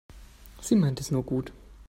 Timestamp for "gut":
1.23-1.53